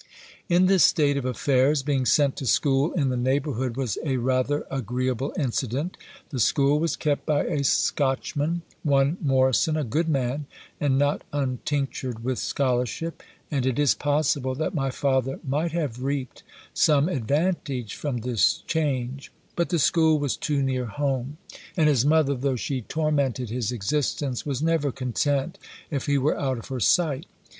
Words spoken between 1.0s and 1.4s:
of